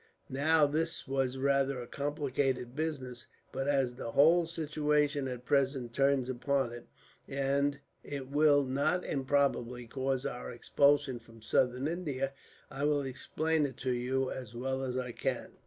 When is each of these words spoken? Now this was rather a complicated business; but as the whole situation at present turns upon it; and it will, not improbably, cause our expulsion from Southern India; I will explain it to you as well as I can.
Now 0.31 0.65
this 0.65 1.07
was 1.07 1.37
rather 1.37 1.79
a 1.79 1.85
complicated 1.85 2.75
business; 2.75 3.27
but 3.51 3.67
as 3.67 3.93
the 3.93 4.13
whole 4.13 4.47
situation 4.47 5.27
at 5.27 5.45
present 5.45 5.93
turns 5.93 6.27
upon 6.27 6.71
it; 6.73 6.87
and 7.27 7.79
it 8.03 8.27
will, 8.31 8.63
not 8.63 9.05
improbably, 9.05 9.85
cause 9.85 10.25
our 10.25 10.51
expulsion 10.51 11.19
from 11.19 11.43
Southern 11.43 11.87
India; 11.87 12.33
I 12.71 12.83
will 12.85 13.03
explain 13.03 13.63
it 13.67 13.77
to 13.85 13.91
you 13.91 14.31
as 14.31 14.55
well 14.55 14.83
as 14.83 14.97
I 14.97 15.11
can. 15.11 15.51